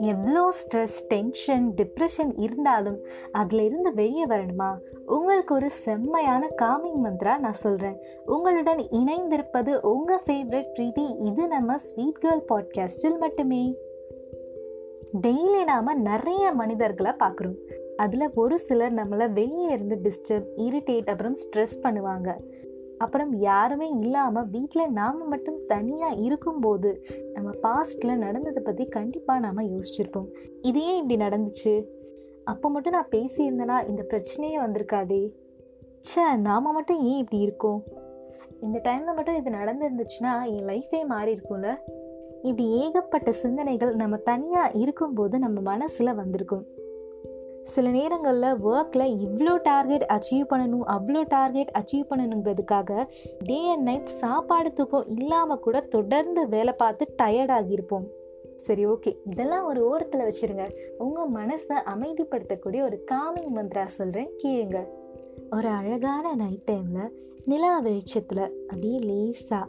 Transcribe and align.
எவ்வளோ 0.00 0.52
stress 0.52 0.96
tension 1.08 1.72
depression 1.76 2.32
இருந்தாலும் 2.36 3.04
அதிலிருந்து 3.32 3.94
வெளியே 3.94 4.26
வரணுமா? 4.26 4.76
உங்களுக்கு 5.06 5.54
ஒரு 5.54 5.70
செம்மையான 5.70 6.48
காமிங் 6.62 7.04
மந்த்ரா 7.04 7.38
நான் 7.38 7.52
சொல்கிறேன் 7.52 7.98
உங்களுடன் 8.26 8.78
இணைந்திருப்பது 8.78 9.80
உங்கள் 9.80 10.20
ஃபேவரட் 10.30 10.66
ப்ரீதி 10.78 11.16
இது 11.18 11.46
நம்ம 11.46 11.76
ஸ்வீட் 11.76 12.22
கேர்ள் 12.22 12.44
பாட்காஸ்டில் 12.48 13.18
மட்டுமே. 13.18 13.74
டெய்லி 15.22 15.64
நாம் 15.64 16.02
நிறைய 16.02 16.50
மனிதர்களை 16.50 17.12
பார்க்குறோம். 17.18 17.58
அதில் 17.96 18.30
ஒரு 18.34 18.58
சிலர் 18.58 18.94
நம்மளை 18.94 19.32
வெளியே 19.32 19.68
இருந்து 19.68 19.98
டிஸ்டர்ப் 20.02 20.46
இரிட்டேட் 20.56 21.10
அப்புறம் 21.10 21.36
ஸ்ட்ரெஸ் 21.36 21.76
பண்ணுவாங்க. 21.82 22.34
அப்புறம் 22.98 23.32
யாருமே 23.32 23.88
இல்லாமல் 23.88 24.48
வீட்டில் 24.48 24.90
நாம் 24.90 25.28
மட்டும் 25.28 25.58
தனியாக 25.66 26.14
இருக்கும்போது 26.14 27.06
நம்ம 27.34 27.50
பாஸ்டில் 27.62 28.16
நடந்ததை 28.16 28.62
பற்றி 28.62 28.86
கண்டிப்பாக 28.86 29.40
நாம் 29.40 29.58
யோசிச்சிருப்போம். 29.58 30.28
இதே 30.62 30.96
இப்படி 30.96 31.16
நடந்துச்சு? 31.24 31.84
அப்போ 32.44 32.68
மட்டும் 32.68 32.92
நான் 32.92 33.08
பேசியிருந்தேன்னா 33.10 33.88
இந்த 33.88 34.06
பிரச்சனையே 34.10 34.58
வந்திருக்காதே. 34.64 35.32
சே 35.98 36.36
நாம் 36.36 36.72
மட்டும் 36.72 37.00
ஏன் 37.00 37.18
இப்படி 37.18 37.42
இருக்கோம்? 37.42 37.84
இந்த 38.60 38.80
டைமில் 38.84 39.14
மட்டும் 39.14 39.36
இது 39.36 39.50
நடந்துருந்துச்சுன்னா 39.50 40.32
என் 40.44 40.66
லைஃபே 40.66 41.06
மாறி 41.06 41.32
இருக்கும்ல? 41.34 41.76
இப்படி 42.42 42.70
ஏகப்பட்ட 42.70 43.32
சிந்தனைகள் 43.32 43.94
நம்ம 43.94 44.16
தனியாக 44.16 44.78
இருக்கும்போது 44.78 45.38
நம்ம 45.38 45.60
மனசில் 45.60 46.14
வந்திருக்கும். 46.14 46.64
சில 47.76 47.90
நேரங்களில் 47.90 48.64
ஒர்க்கில் 48.64 49.14
இவ்வளோ 49.24 49.54
டார்கெட் 49.62 50.04
அச்சீவ் 50.14 50.44
பண்ணணும் 50.50 50.84
அவ்வளோ 50.86 51.22
டார்கெட் 51.28 51.72
அச்சீவ் 51.78 52.10
பண்ணணுங்கிறதுக்காக 52.10 53.08
டே 53.44 53.58
அண்ட் 53.68 53.82
நைட் 53.82 54.12
சாப்பாடு 54.22 54.72
தூக்கம் 54.72 55.08
இல்லாமல் 55.08 55.60
கூட 55.60 55.80
தொடர்ந்து 55.80 56.48
வேலை 56.48 56.72
பார்த்து 56.72 57.14
டயர்டாகியிருப்போம் 57.22 58.06
சரி 58.66 58.86
ஓகே 58.86 59.10
இதெல்லாம் 59.30 59.66
ஒரு 59.66 59.80
ஓரத்தில் 59.88 60.26
வச்சுருங்க. 60.28 60.64
உங்கள் 60.98 61.32
மனசை 61.38 61.76
அமைதிப்படுத்தக்கூடிய 61.94 62.80
ஒரு 62.82 62.98
காமிங் 63.12 63.52
மந்த்ரா 63.56 63.84
சொல்கிறேன் 63.84 64.30
கேளுங்க. 64.42 64.80
ஒரு 65.50 65.68
அழகான 65.68 66.34
நைட் 66.34 66.68
டைமில் 66.70 67.12
நிலா 67.44 67.78
வெளிச்சத்தில் 67.78 68.44
அப்படியே 68.68 68.98
லேசாக 68.98 69.66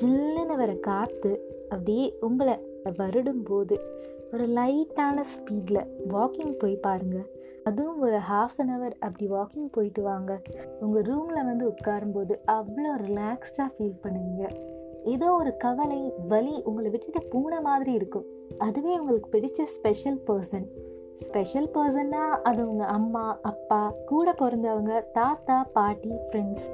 ஜில்லுன்னு 0.00 0.56
வர 0.56 0.72
காற்று 0.88 1.32
அப்படியே 1.68 2.06
உங்களை 2.20 2.54
வருடும் 2.84 3.42
போது 3.42 3.76
ஒரு 4.32 4.46
லைட்டான 4.46 5.20
ஸ்பீடில் 5.32 5.86
வாக்கிங் 6.08 6.54
போய் 6.58 6.76
பாருங்கள் 6.76 7.28
அதுவும் 7.64 7.98
ஒரு 7.98 8.18
ஹாஃப் 8.30 8.58
அன் 8.58 8.70
ஹவர் 8.70 8.94
அப்படி 8.98 9.28
வாக்கிங் 9.28 9.70
போயிட்டு 9.70 10.02
வாங்க. 10.02 10.40
உங்கள் 10.80 11.02
ரூமில் 11.02 11.44
வந்து 11.44 11.64
உட்காரும்போது 11.68 12.34
அவ்வளோ 12.46 12.92
ரிலாக்ஸ்டாக 13.06 13.68
ஃபீல் 13.78 14.00
பண்ணுவீங்க. 14.02 14.44
ஏதோ 15.04 15.32
ஒரு 15.32 15.56
கவலை 15.56 16.12
வலி 16.28 16.62
உங்களை 16.62 16.90
விட்டுட்டு 16.90 17.28
பூனை 17.28 17.60
மாதிரி 17.60 17.92
இருக்கும். 17.92 18.24
அதுவே 18.58 18.98
உங்களுக்கு 18.98 19.38
பிடிச்ச 19.38 19.62
ஸ்பெஷல் 19.62 20.22
பர்சன் 20.26 20.66
ஸ்பெஷல் 21.16 21.68
பர்சன்னா 21.74 22.28
அது 22.28 22.68
உங்கள் 22.70 22.86
அம்மா 22.86 23.38
அப்பா 23.42 23.94
கூட 24.06 24.32
பிறந்தவங்க 24.32 25.04
தாத்தா 25.12 25.64
பாட்டி 25.72 26.08
ஃப்ரெண்ட்ஸ் 26.08 26.68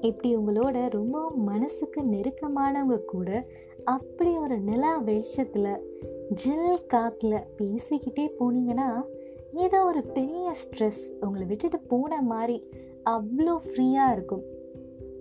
இப்படி 0.00 0.36
உங்களோட 0.36 0.88
ரொம்ப 0.88 1.30
மனசுக்கு 1.30 2.02
நெருக்கமானவங்க 2.02 3.04
கூட 3.04 3.46
அப்படி 3.84 4.36
ஒரு 4.36 4.58
நிலா 4.58 4.98
வெளிச்சத்தில் 4.98 5.90
ஜில் 6.28 6.78
காற்றுல 6.94 7.42
பேசிக்கிட்டே 7.58 8.30
போனீங்கன்னா 8.40 9.04
ஏதோ 9.52 9.84
ஒரு 9.84 10.02
பெரிய 10.02 10.52
ஸ்ட்ரெஸ் 10.52 11.02
உங்களை 11.20 11.46
விட்டுட்டு 11.46 11.78
போன 11.78 12.22
மாதிரி 12.22 12.68
அவ்வளோ 13.04 13.56
ஃப்ரீயாக 13.64 14.12
இருக்கும். 14.12 14.42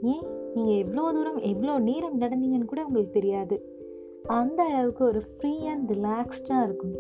ஏன்? 0.02 0.54
நீங்கள் 0.54 0.76
எவ்வளோ 0.76 1.12
தூரம் 1.12 1.38
எவ்வளோ 1.38 1.80
நேரம் 1.80 2.22
நடந்தீங்கன்னு 2.22 2.66
கூட 2.66 2.86
உங்களுக்கு 2.86 3.14
தெரியாது. 3.14 3.66
அந்த 4.28 4.64
அளவுக்கு 4.64 5.06
ஒரு 5.06 5.22
ஃப்ரீ 5.22 5.66
அண்ட் 5.66 5.92
ரிலாக்ஸ்டாக 5.92 6.64
இருக்கும். 6.64 6.96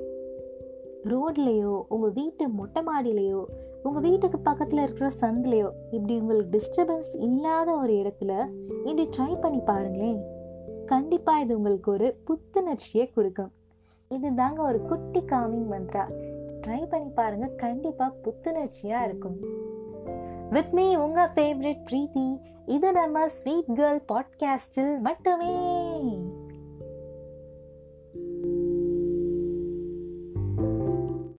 ரோட்லேயோ 1.03 1.81
உங்கள் 1.89 2.11
வீட்டு 2.13 2.49
மொட்டை 2.49 2.83
மாடியிலையோ 2.83 3.44
உங்கள் 3.83 4.01
வீட்டுக்கு 4.01 4.39
பக்கத்தில் 4.39 4.81
இருக்கிற 4.81 5.11
சந்திலையோ 5.21 5.69
இப்படி 5.91 6.19
உங்களுக்கு 6.19 6.59
டிஸ்டர்பன்ஸ் 6.59 7.21
இல்லாத 7.21 7.71
ஒரு 7.71 7.94
இடத்துல 7.94 8.47
இப்படி 8.83 9.09
ட்ரை 9.17 9.41
பண்ணி 9.41 9.59
பாருங்களேன். 9.59 10.39
கண்டிப்பாக 10.91 11.41
இது 11.41 11.57
உங்களுக்கு 11.57 11.91
ஒரு 11.91 12.18
புத்துணர்ச்சியை 12.28 13.13
கொடுக்கும். 13.13 13.52
இது 14.07 14.34
தாங்க 14.35 14.62
ஒரு 14.62 14.81
குட்டி 14.81 15.19
காமிங் 15.19 15.68
மந்த்ரா 15.72 16.06
ட்ரை 16.68 16.85
பண்ணி 16.90 17.09
பாருங்க 17.09 17.47
கண்டிப்பாக 17.47 18.16
புத்துணர்ச்சியாக 18.24 19.03
இருக்கும். 19.03 19.40
வித் 20.50 20.72
மீ 20.72 20.96
உங்கள் 20.96 21.30
ஃபேவரட் 21.30 21.84
ப்ரீத்தி. 21.91 22.40
இது 22.66 22.91
நம்ம 22.91 23.28
ஸ்வீட் 23.28 23.72
கேர்ள் 23.75 24.03
பாட்காஸ்டில் 24.07 25.00
மட்டுமே. 25.00 25.56